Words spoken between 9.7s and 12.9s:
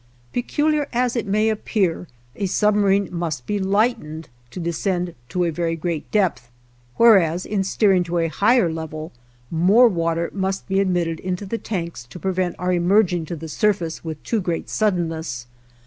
water must be admitted into the tanks to prevent our